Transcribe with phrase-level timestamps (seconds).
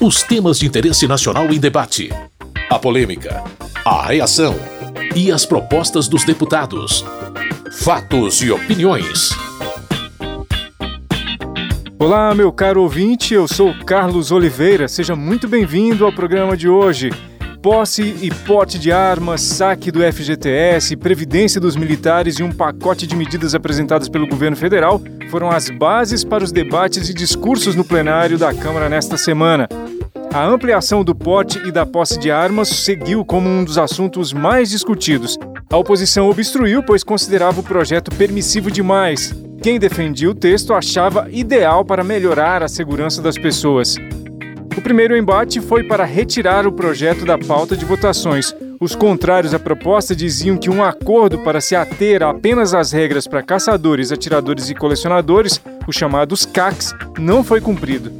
[0.00, 2.08] Os temas de interesse nacional em debate.
[2.70, 3.42] A polêmica.
[3.84, 4.54] A reação.
[5.16, 7.04] E as propostas dos deputados.
[7.72, 9.30] Fatos e opiniões.
[11.98, 14.86] Olá, meu caro ouvinte, eu sou Carlos Oliveira.
[14.86, 17.10] Seja muito bem-vindo ao programa de hoje.
[17.62, 23.16] Posse e porte de armas, saque do FGTS, previdência dos militares e um pacote de
[23.16, 28.38] medidas apresentadas pelo governo federal foram as bases para os debates e discursos no plenário
[28.38, 29.68] da Câmara nesta semana.
[30.32, 34.70] A ampliação do porte e da posse de armas seguiu como um dos assuntos mais
[34.70, 35.36] discutidos.
[35.68, 39.34] A oposição obstruiu, pois considerava o projeto permissivo demais.
[39.60, 43.96] Quem defendia o texto achava ideal para melhorar a segurança das pessoas.
[44.88, 48.56] Primeiro embate foi para retirar o projeto da pauta de votações.
[48.80, 53.42] Os contrários à proposta diziam que um acordo para se ater apenas às regras para
[53.42, 58.10] caçadores, atiradores e colecionadores, os chamados CACs, não foi cumprido.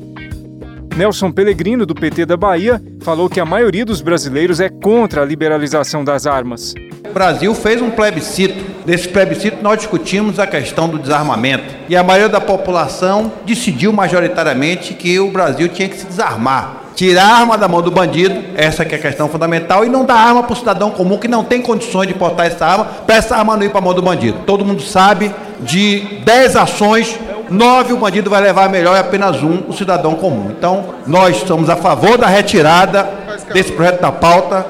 [0.94, 5.24] Nelson Pellegrino, do PT da Bahia, falou que a maioria dos brasileiros é contra a
[5.24, 6.74] liberalização das armas.
[7.10, 8.64] O Brasil fez um plebiscito.
[8.84, 11.74] Nesse plebiscito, nós discutimos a questão do desarmamento.
[11.88, 16.82] E a maioria da população decidiu majoritariamente que o Brasil tinha que se desarmar.
[16.94, 20.04] Tirar a arma da mão do bandido, essa que é a questão fundamental, e não
[20.04, 23.14] dar arma para o cidadão comum que não tem condições de portar essa arma, para
[23.14, 24.40] essa arma não ir para a mão do bandido.
[24.44, 29.62] Todo mundo sabe de 10 ações, nove o bandido vai levar melhor e apenas um
[29.68, 30.50] o cidadão comum.
[30.50, 33.08] Então, nós somos a favor da retirada
[33.52, 34.66] desse projeto da pauta.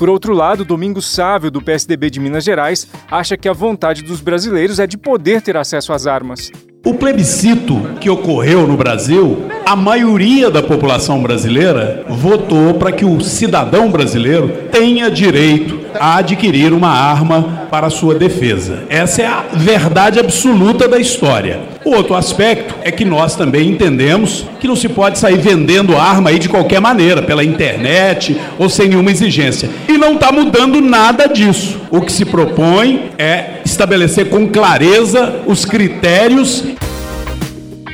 [0.00, 4.22] Por outro lado, Domingos Sávio, do PSDB de Minas Gerais, acha que a vontade dos
[4.22, 6.50] brasileiros é de poder ter acesso às armas.
[6.82, 13.20] O plebiscito que ocorreu no Brasil, a maioria da população brasileira votou para que o
[13.20, 18.84] cidadão brasileiro tenha direito a adquirir uma arma para sua defesa.
[18.88, 21.60] Essa é a verdade absoluta da história.
[21.84, 26.30] O outro aspecto é que nós também entendemos que não se pode sair vendendo arma
[26.30, 29.68] aí de qualquer maneira, pela internet ou sem nenhuma exigência.
[29.88, 31.78] E não está mudando nada disso.
[31.90, 36.64] O que se propõe é estabelecer com clareza os critérios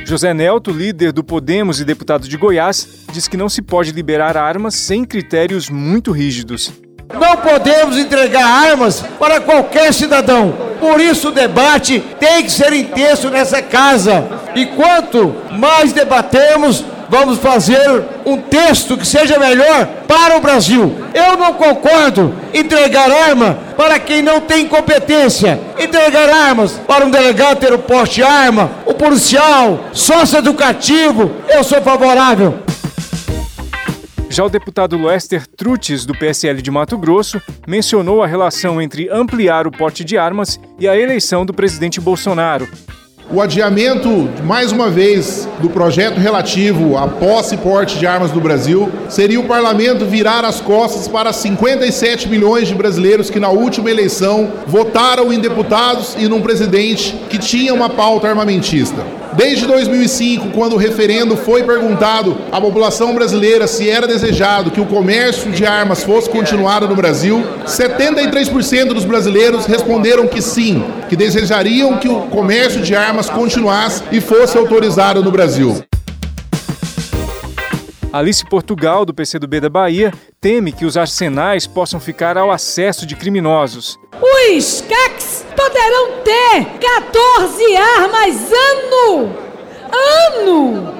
[0.07, 4.37] José Nelto, líder do Podemos e deputado de Goiás, diz que não se pode liberar
[4.37, 6.71] armas sem critérios muito rígidos.
[7.13, 10.53] Não podemos entregar armas para qualquer cidadão.
[10.79, 14.25] Por isso o debate tem que ser intenso nessa casa.
[14.55, 20.95] E quanto mais debatemos, vamos fazer um texto que seja melhor para o Brasil.
[21.13, 25.59] Eu não concordo entregar arma para quem não tem competência.
[25.79, 31.63] Entregar armas para um delegado ter o poste de arma, o policial, sócio educativo, eu
[31.63, 32.59] sou favorável.
[34.29, 39.65] Já o deputado Lester Trutes, do PSL de Mato Grosso, mencionou a relação entre ampliar
[39.65, 42.67] o porte de armas e a eleição do presidente Bolsonaro.
[43.29, 48.39] O adiamento, mais uma vez, do projeto relativo à posse e porte de armas no
[48.39, 53.91] Brasil seria o parlamento virar as costas para 57 milhões de brasileiros que, na última
[53.91, 59.03] eleição, votaram em deputados e num presidente que tinha uma pauta armamentista.
[59.37, 64.85] Desde 2005, quando o referendo foi perguntado à população brasileira se era desejado que o
[64.87, 71.99] comércio de armas fosse continuado no Brasil, 73% dos brasileiros responderam que sim, que desejariam
[71.99, 75.83] que o comércio de armas continuasse e fosse autorizado no Brasil.
[78.17, 80.11] Alice Portugal, do PCdoB da Bahia,
[80.41, 83.99] teme que os arsenais possam ficar ao acesso de criminosos.
[84.19, 89.35] Os CACs poderão ter 14 armas ano!
[90.33, 90.93] Ano!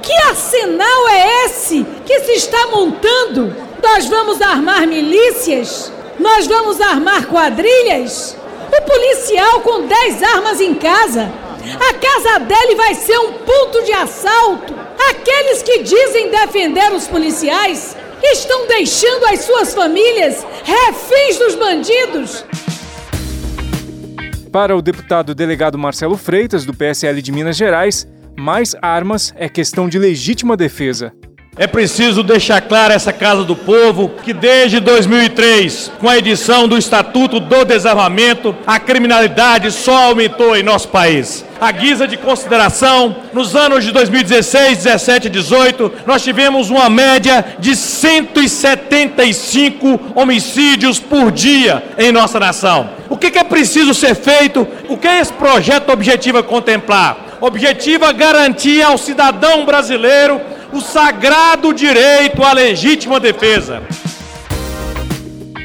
[0.00, 3.54] Que arsenal é esse que se está montando?
[3.82, 5.92] Nós vamos armar milícias?
[6.18, 8.34] Nós vamos armar quadrilhas?
[8.74, 11.30] O policial com 10 armas em casa?
[11.74, 14.81] A casa dele vai ser um ponto de assalto?
[15.10, 22.44] Aqueles que dizem defender os policiais estão deixando as suas famílias reféns dos bandidos.
[24.52, 29.88] Para o deputado delegado Marcelo Freitas, do PSL de Minas Gerais, mais armas é questão
[29.88, 31.12] de legítima defesa.
[31.54, 36.78] É preciso deixar clara essa Casa do Povo que desde 2003, com a edição do
[36.78, 41.44] Estatuto do Desarmamento, a criminalidade só aumentou em nosso país.
[41.60, 47.44] A guisa de consideração, nos anos de 2016, 17 e 18, nós tivemos uma média
[47.58, 52.88] de 175 homicídios por dia em nossa nação.
[53.10, 54.66] O que é preciso ser feito?
[54.88, 57.36] O que esse projeto objetiva contemplar?
[57.42, 60.40] Objetiva garantir ao cidadão brasileiro
[60.72, 63.82] o sagrado direito à legítima defesa.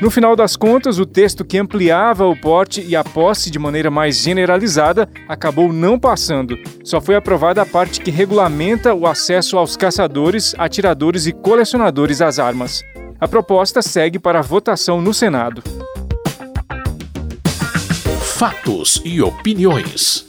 [0.02, 3.90] No final das contas, o texto que ampliava o porte e a posse de maneira
[3.90, 6.56] mais generalizada acabou não passando.
[6.84, 12.38] Só foi aprovada a parte que regulamenta o acesso aos caçadores, atiradores e colecionadores às
[12.38, 12.84] armas.
[13.20, 15.64] A proposta segue para votação no Senado.
[18.22, 20.27] Fatos e opiniões.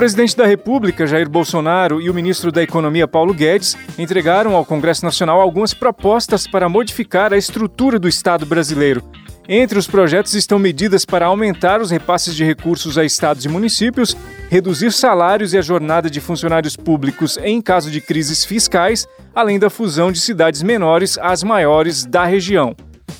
[0.00, 4.64] O presidente da República, Jair Bolsonaro, e o ministro da Economia, Paulo Guedes, entregaram ao
[4.64, 9.04] Congresso Nacional algumas propostas para modificar a estrutura do Estado brasileiro.
[9.46, 14.16] Entre os projetos estão medidas para aumentar os repasses de recursos a estados e municípios,
[14.48, 19.68] reduzir salários e a jornada de funcionários públicos em caso de crises fiscais, além da
[19.68, 22.74] fusão de cidades menores às maiores da região.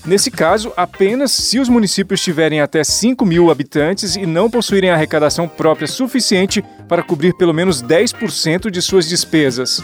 [0.05, 5.49] Nesse caso, apenas se os municípios tiverem até 5 mil habitantes e não possuírem arrecadação
[5.49, 9.83] própria suficiente para cobrir pelo menos 10% de suas despesas.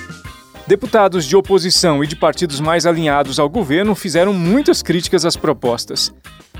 [0.67, 6.13] Deputados de oposição e de partidos mais alinhados ao governo fizeram muitas críticas às propostas.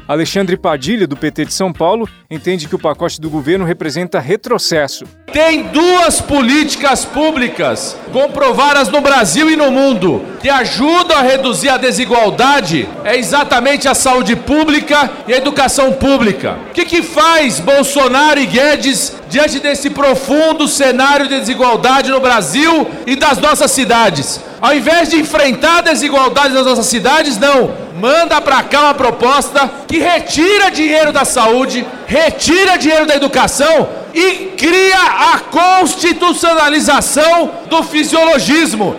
[0.09, 5.05] Alexandre Padilha, do PT de São Paulo, entende que o pacote do governo representa retrocesso.
[5.33, 11.77] Tem duas políticas públicas comprovadas no Brasil e no mundo que ajudam a reduzir a
[11.77, 16.57] desigualdade é exatamente a saúde pública e a educação pública.
[16.71, 22.89] O que, que faz Bolsonaro e Guedes diante desse profundo cenário de desigualdade no Brasil
[23.07, 24.41] e das nossas cidades?
[24.61, 27.86] Ao invés de enfrentar a desigualdade das nossas cidades, não.
[27.99, 34.53] Manda para cá uma proposta que retira dinheiro da saúde, retira dinheiro da educação e
[34.57, 38.97] cria a constitucionalização do fisiologismo.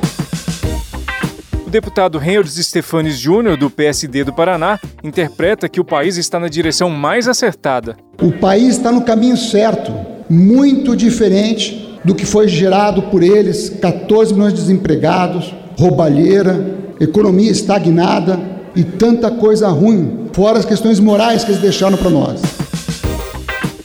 [1.66, 6.48] O deputado Reynolds Stefanes Júnior, do PSD do Paraná, interpreta que o país está na
[6.48, 7.96] direção mais acertada.
[8.20, 9.94] O país está no caminho certo,
[10.28, 16.66] muito diferente do que foi gerado por eles 14 milhões de desempregados, roubalheira,
[17.00, 22.40] economia estagnada e tanta coisa ruim, fora as questões morais que eles deixaram para nós.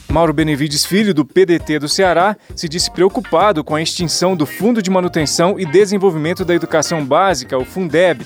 [0.09, 4.79] Mauro Benevides Filho, do PDT do Ceará, se disse preocupado com a extinção do Fundo
[4.79, 8.23] de Manutenção e Desenvolvimento da Educação Básica, o Fundeb.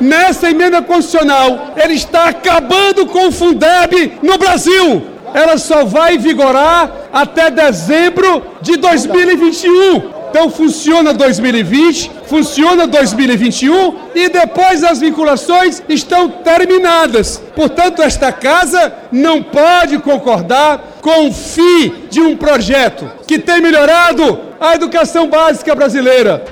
[0.00, 7.08] Nessa emenda constitucional, ele está acabando com o Fundeb no Brasil ela só vai vigorar
[7.12, 10.19] até dezembro de 2021.
[10.30, 17.42] Então funciona 2020, funciona 2021 e depois as vinculações estão terminadas.
[17.56, 24.38] Portanto, esta casa não pode concordar com o fim de um projeto que tem melhorado
[24.60, 26.44] a educação básica brasileira.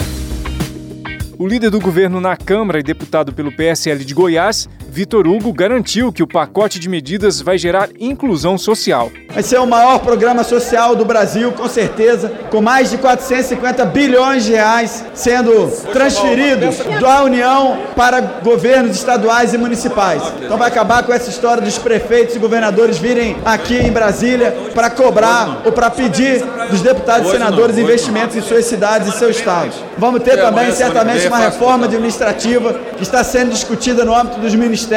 [1.39, 6.13] O líder do governo na Câmara e deputado pelo PSL de Goiás, Vitor Hugo, garantiu
[6.13, 9.13] que o pacote de medidas vai gerar inclusão social.
[9.33, 14.43] Vai ser o maior programa social do Brasil, com certeza, com mais de 450 bilhões
[14.43, 20.21] de reais sendo transferidos da União para governos estaduais e municipais.
[20.43, 24.91] Então vai acabar com essa história dos prefeitos e governadores virem aqui em Brasília para
[24.91, 29.77] cobrar ou para pedir dos deputados e senadores investimentos em suas cidades e seus estados.
[29.97, 34.88] Vamos ter também, certamente, uma reforma administrativa que está sendo discutida no âmbito dos ministérios,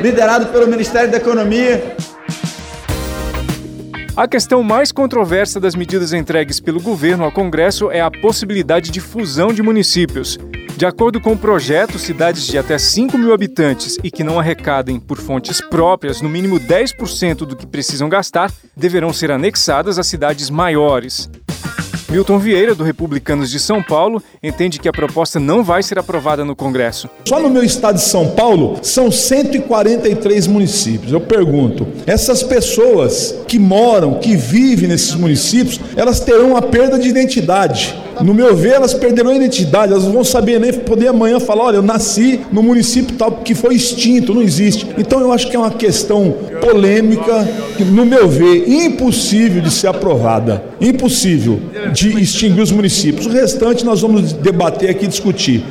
[0.00, 1.96] liderado pelo Ministério da Economia.
[4.16, 9.00] A questão mais controversa das medidas entregues pelo governo ao Congresso é a possibilidade de
[9.00, 10.38] fusão de municípios.
[10.76, 14.98] De acordo com o projeto, cidades de até 5 mil habitantes e que não arrecadem
[14.98, 20.50] por fontes próprias no mínimo 10% do que precisam gastar deverão ser anexadas a cidades
[20.50, 21.30] maiores.
[22.08, 26.44] Milton Vieira, do Republicanos de São Paulo, entende que a proposta não vai ser aprovada
[26.44, 27.10] no Congresso.
[27.24, 31.12] Só no meu estado de São Paulo são 143 municípios.
[31.12, 37.08] Eu pergunto, essas pessoas que moram, que vivem nesses municípios, elas terão a perda de
[37.08, 37.96] identidade.
[38.22, 41.64] No meu ver, elas perderão a identidade, elas não vão saber nem poder amanhã falar:
[41.64, 44.86] olha, eu nasci no município tal que foi extinto, não existe.
[44.96, 47.46] Então eu acho que é uma questão polêmica,
[47.76, 51.60] que, no meu ver, impossível de ser aprovada, impossível
[51.96, 53.26] de extinguir os municípios.
[53.26, 55.64] O restante nós vamos debater aqui discutir.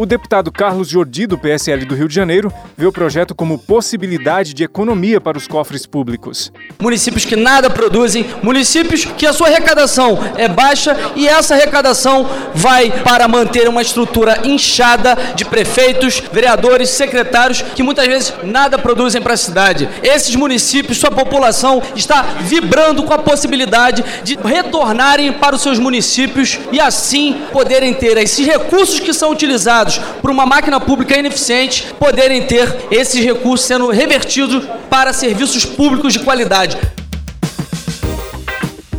[0.00, 4.54] O deputado Carlos Jordi, do PSL do Rio de Janeiro, vê o projeto como possibilidade
[4.54, 6.50] de economia para os cofres públicos.
[6.80, 12.90] Municípios que nada produzem, municípios que a sua arrecadação é baixa e essa arrecadação vai
[12.90, 19.34] para manter uma estrutura inchada de prefeitos, vereadores, secretários que muitas vezes nada produzem para
[19.34, 19.86] a cidade.
[20.02, 26.58] Esses municípios, sua população está vibrando com a possibilidade de retornarem para os seus municípios
[26.72, 32.46] e assim poderem ter esses recursos que são utilizados por uma máquina pública ineficiente poderem
[32.46, 36.76] ter esses recursos sendo revertidos para serviços públicos de qualidade.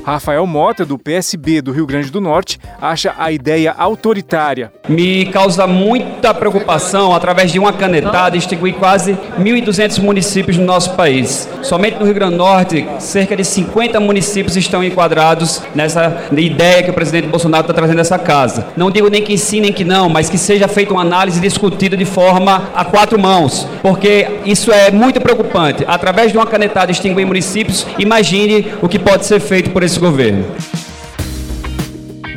[0.04, 4.72] Rafael Mota, do PSB do Rio Grande do Norte, acha a ideia autoritária.
[4.90, 11.48] Me causa muita preocupação, através de uma canetada, extinguir quase 1.200 municípios no nosso país.
[11.62, 16.90] Somente no Rio Grande do Norte, cerca de 50 municípios estão enquadrados nessa ideia que
[16.90, 18.68] o presidente Bolsonaro está trazendo essa casa.
[18.76, 21.96] Não digo nem que sim, nem que não, mas que seja feita uma análise discutida
[21.96, 25.86] de forma a quatro mãos, porque isso é muito preocupante.
[25.88, 30.00] Através de uma canetada extinguir municípios, imagine o que pode ser feito por esse esse
[30.00, 30.46] governo.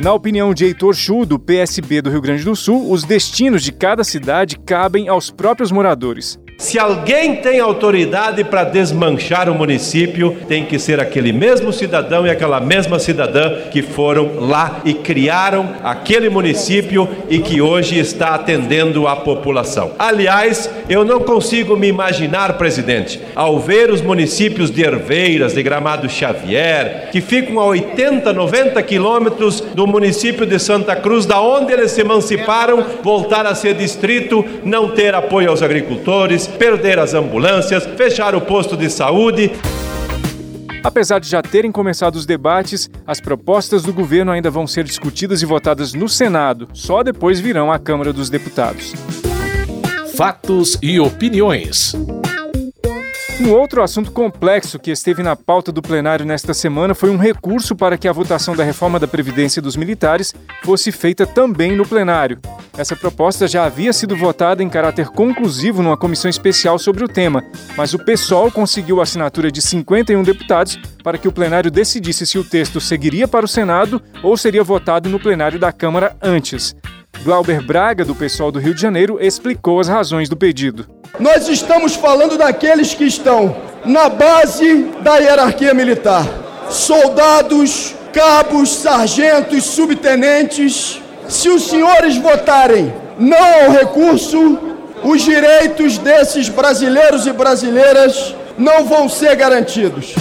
[0.01, 3.71] Na opinião de Heitor Chu, do PSB do Rio Grande do Sul, os destinos de
[3.71, 6.37] cada cidade cabem aos próprios moradores.
[6.57, 12.29] Se alguém tem autoridade para desmanchar o município, tem que ser aquele mesmo cidadão e
[12.29, 19.05] aquela mesma cidadã que foram lá e criaram aquele município e que hoje está atendendo
[19.05, 19.91] a população.
[19.99, 26.09] Aliás, eu não consigo me imaginar, presidente, ao ver os municípios de Herveiras, de Gramado
[26.09, 31.91] Xavier, que ficam a 80, 90 quilômetros do município de Santa Cruz, da onde eles
[31.91, 38.35] se emanciparam, voltar a ser distrito, não ter apoio aos agricultores perder as ambulâncias, fechar
[38.35, 39.51] o posto de saúde.
[40.83, 45.41] Apesar de já terem começado os debates, as propostas do governo ainda vão ser discutidas
[45.41, 48.93] e votadas no Senado, só depois virão à Câmara dos Deputados.
[50.15, 51.95] Fatos e opiniões.
[53.37, 57.75] Um outro assunto complexo que esteve na pauta do plenário nesta semana foi um recurso
[57.75, 62.39] para que a votação da reforma da Previdência dos militares fosse feita também no plenário.
[62.77, 67.43] Essa proposta já havia sido votada em caráter conclusivo numa comissão especial sobre o tema,
[67.75, 72.39] mas o PSOL conseguiu a assinatura de 51 deputados para que o plenário decidisse se
[72.39, 76.73] o texto seguiria para o Senado ou seria votado no plenário da Câmara antes.
[77.23, 80.87] Glauber Braga, do pessoal do Rio de Janeiro, explicou as razões do pedido.
[81.19, 83.55] Nós estamos falando daqueles que estão
[83.85, 86.27] na base da hierarquia militar:
[86.69, 91.01] soldados, cabos, sargentos, subtenentes.
[91.27, 94.59] Se os senhores votarem não ao recurso,
[95.03, 100.13] os direitos desses brasileiros e brasileiras não vão ser garantidos.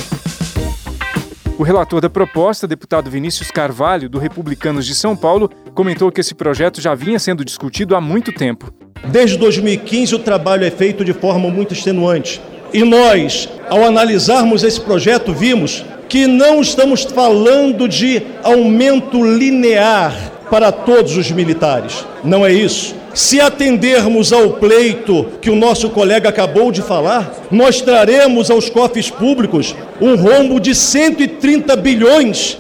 [1.57, 6.35] O relator da proposta, deputado Vinícius Carvalho, do Republicanos de São Paulo, comentou que esse
[6.35, 8.73] projeto já vinha sendo discutido há muito tempo.
[9.07, 12.41] Desde 2015, o trabalho é feito de forma muito extenuante.
[12.73, 20.13] E nós, ao analisarmos esse projeto, vimos que não estamos falando de aumento linear
[20.51, 22.05] para todos os militares.
[22.25, 22.97] Não é isso.
[23.15, 29.09] Se atendermos ao pleito que o nosso colega acabou de falar, nós traremos aos cofres
[29.09, 32.57] públicos um rombo de 130 bilhões.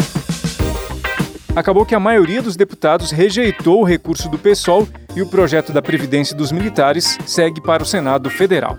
[1.56, 5.82] Acabou que a maioria dos deputados rejeitou o recurso do PSOL e o projeto da
[5.82, 8.78] Previdência dos Militares segue para o Senado Federal.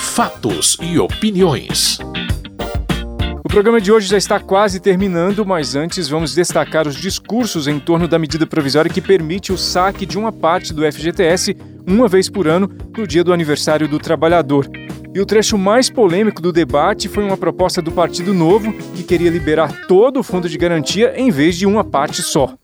[0.00, 1.98] Fatos e opiniões.
[3.54, 8.08] Programa de hoje já está quase terminando, mas antes vamos destacar os discursos em torno
[8.08, 11.56] da medida provisória que permite o saque de uma parte do FGTS
[11.86, 12.68] uma vez por ano
[12.98, 14.68] no dia do aniversário do trabalhador.
[15.14, 19.30] E o trecho mais polêmico do debate foi uma proposta do Partido Novo que queria
[19.30, 22.54] liberar todo o fundo de garantia em vez de uma parte só.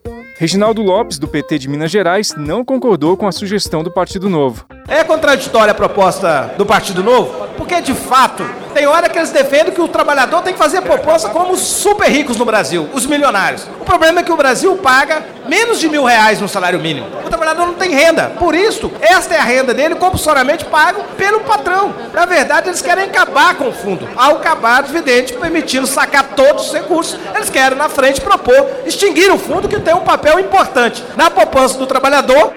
[0.41, 4.67] Reginaldo Lopes, do PT de Minas Gerais, não concordou com a sugestão do Partido Novo.
[4.89, 9.73] É contraditória a proposta do Partido Novo, porque de fato tem hora que eles defendem
[9.73, 13.67] que o trabalhador tem que fazer proposta como os super ricos no Brasil, os milionários.
[13.81, 17.07] O problema é que o Brasil paga menos de mil reais no salário mínimo.
[17.25, 18.31] O trabalhador não tem renda.
[18.39, 21.95] Por isso, esta é a renda dele compulsoriamente pago pelo patrão.
[22.13, 24.09] Na verdade, eles querem acabar com o fundo.
[24.17, 29.39] Ao acabar, evidente, permitindo sacar todos os recursos, eles querem na frente propor extinguir o
[29.39, 32.53] fundo que tem um papel importante na poupança do trabalhador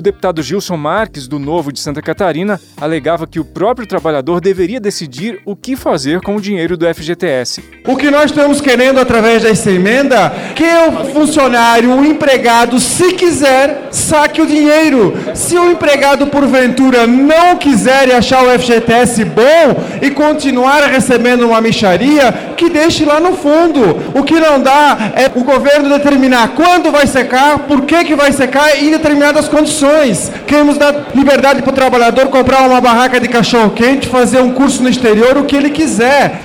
[0.00, 4.80] o deputado Gilson Marques, do Novo de Santa Catarina, alegava que o próprio trabalhador deveria
[4.80, 7.62] decidir o que fazer com o dinheiro do FGTS.
[7.86, 13.88] O que nós estamos querendo através dessa emenda que o funcionário, o empregado, se quiser,
[13.90, 15.12] saque o dinheiro.
[15.34, 21.60] Se o empregado porventura não quiser e achar o FGTS bom e continuar recebendo uma
[21.60, 23.80] micharia, que deixe lá no fundo.
[24.14, 28.32] O que não dá é o governo determinar quando vai secar, por que que vai
[28.32, 30.30] secar e em determinadas condições.
[30.46, 34.90] Queremos dar liberdade para o trabalhador comprar uma barraca de cachorro-quente, fazer um curso no
[34.90, 36.42] exterior, o que ele quiser.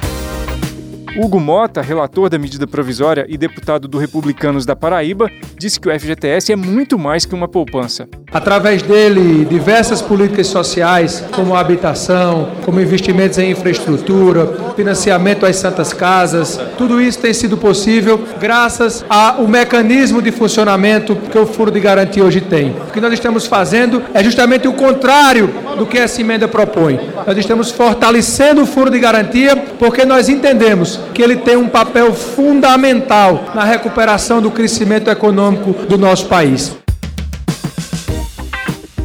[1.18, 6.00] Hugo Mota, relator da medida provisória e deputado do Republicanos da Paraíba, disse que o
[6.00, 8.08] FGTS é muito mais que uma poupança.
[8.34, 15.94] Através dele, diversas políticas sociais, como a habitação, como investimentos em infraestrutura, financiamento às santas
[15.94, 21.80] casas, tudo isso tem sido possível graças ao mecanismo de funcionamento que o Fundo de
[21.80, 22.72] Garantia hoje tem.
[22.72, 27.00] O que nós estamos fazendo é justamente o contrário do que essa emenda propõe.
[27.26, 32.14] Nós estamos fortalecendo o Fundo de Garantia porque nós entendemos que ele tem um papel
[32.14, 36.76] fundamental na recuperação do crescimento econômico do nosso país.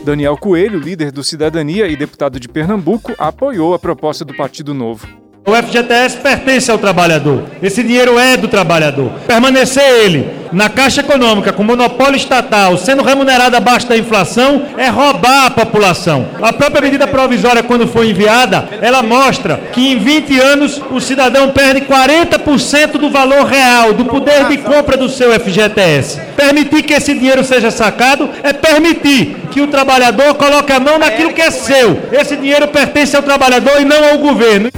[0.05, 5.20] Daniel Coelho, líder do Cidadania e deputado de Pernambuco, apoiou a proposta do Partido Novo.
[5.51, 7.43] O FGTS pertence ao trabalhador.
[7.61, 9.11] Esse dinheiro é do trabalhador.
[9.27, 15.47] Permanecer ele na Caixa Econômica com monopólio estatal, sendo remunerado abaixo da inflação, é roubar
[15.47, 16.29] a população.
[16.41, 21.51] A própria medida provisória, quando foi enviada, ela mostra que em 20 anos o cidadão
[21.51, 26.21] perde 40% do valor real, do poder de compra do seu FGTS.
[26.37, 31.33] Permitir que esse dinheiro seja sacado é permitir que o trabalhador coloque a mão naquilo
[31.33, 31.99] que é seu.
[32.13, 34.71] Esse dinheiro pertence ao trabalhador e não ao governo.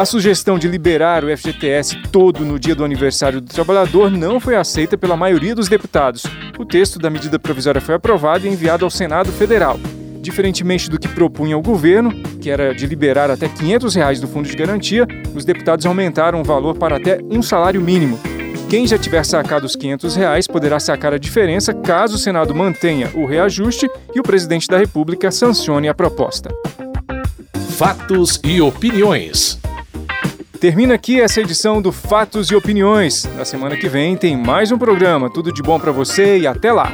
[0.00, 4.56] A sugestão de liberar o FGTS todo no dia do aniversário do trabalhador não foi
[4.56, 6.24] aceita pela maioria dos deputados.
[6.58, 9.78] O texto da medida provisória foi aprovado e enviado ao Senado Federal.
[10.22, 14.48] Diferentemente do que propunha o governo, que era de liberar até 500 reais do fundo
[14.48, 18.18] de garantia, os deputados aumentaram o valor para até um salário mínimo.
[18.70, 23.10] Quem já tiver sacado os 500 reais poderá sacar a diferença caso o Senado mantenha
[23.14, 26.48] o reajuste e o presidente da República sancione a proposta.
[27.76, 29.59] Fatos e opiniões.
[30.60, 33.24] Termina aqui essa edição do Fatos e Opiniões.
[33.34, 35.32] Na semana que vem tem mais um programa.
[35.32, 36.92] Tudo de bom para você e até lá.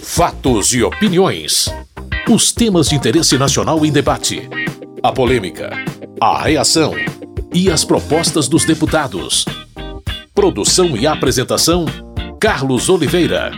[0.00, 1.68] Fatos e opiniões.
[2.30, 4.48] Os temas de interesse nacional em debate.
[5.02, 5.70] A polêmica,
[6.20, 6.94] a reação
[7.52, 9.44] e as propostas dos deputados.
[10.32, 11.86] Produção e apresentação:
[12.38, 13.50] Carlos Oliveira.